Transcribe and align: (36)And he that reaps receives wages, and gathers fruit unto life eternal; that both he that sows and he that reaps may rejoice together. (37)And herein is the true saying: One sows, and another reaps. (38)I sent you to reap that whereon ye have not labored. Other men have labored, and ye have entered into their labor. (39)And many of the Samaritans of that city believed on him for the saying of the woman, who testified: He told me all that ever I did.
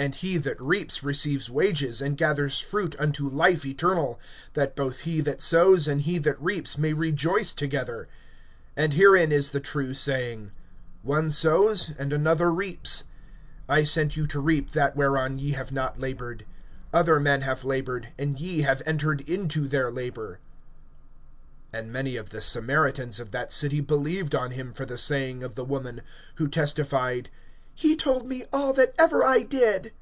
(36)And 0.00 0.14
he 0.14 0.36
that 0.36 0.60
reaps 0.62 1.02
receives 1.02 1.50
wages, 1.50 2.00
and 2.00 2.16
gathers 2.16 2.60
fruit 2.60 2.94
unto 3.00 3.28
life 3.28 3.66
eternal; 3.66 4.20
that 4.52 4.76
both 4.76 5.00
he 5.00 5.20
that 5.20 5.40
sows 5.40 5.88
and 5.88 6.02
he 6.02 6.18
that 6.18 6.40
reaps 6.40 6.78
may 6.78 6.92
rejoice 6.92 7.52
together. 7.52 8.06
(37)And 8.76 8.92
herein 8.92 9.32
is 9.32 9.50
the 9.50 9.58
true 9.58 9.92
saying: 9.92 10.52
One 11.02 11.32
sows, 11.32 11.90
and 11.98 12.12
another 12.12 12.48
reaps. 12.52 13.06
(38)I 13.68 13.88
sent 13.88 14.16
you 14.16 14.24
to 14.28 14.38
reap 14.38 14.70
that 14.70 14.94
whereon 14.94 15.40
ye 15.40 15.50
have 15.54 15.72
not 15.72 15.98
labored. 15.98 16.46
Other 16.94 17.18
men 17.18 17.40
have 17.40 17.64
labored, 17.64 18.10
and 18.16 18.38
ye 18.38 18.60
have 18.60 18.82
entered 18.86 19.22
into 19.22 19.66
their 19.66 19.90
labor. 19.90 20.38
(39)And 21.74 21.86
many 21.88 22.14
of 22.14 22.30
the 22.30 22.40
Samaritans 22.40 23.18
of 23.18 23.32
that 23.32 23.50
city 23.50 23.80
believed 23.80 24.36
on 24.36 24.52
him 24.52 24.72
for 24.72 24.86
the 24.86 24.96
saying 24.96 25.42
of 25.42 25.56
the 25.56 25.64
woman, 25.64 26.02
who 26.36 26.46
testified: 26.46 27.30
He 27.80 27.94
told 27.94 28.26
me 28.26 28.42
all 28.52 28.72
that 28.72 28.92
ever 28.98 29.22
I 29.22 29.44
did. 29.44 29.92